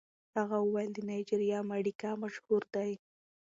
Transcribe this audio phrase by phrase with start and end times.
[0.37, 2.91] هغه وویل د نایجیریا مډیګا مشهور دی.